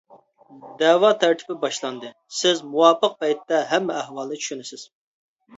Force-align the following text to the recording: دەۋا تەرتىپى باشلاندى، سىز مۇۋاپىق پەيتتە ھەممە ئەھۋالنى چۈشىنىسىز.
دەۋا 0.79 1.11
تەرتىپى 1.23 1.57
باشلاندى، 1.65 2.11
سىز 2.39 2.63
مۇۋاپىق 2.71 3.15
پەيتتە 3.21 3.63
ھەممە 3.75 3.99
ئەھۋالنى 4.01 4.41
چۈشىنىسىز. 4.43 4.89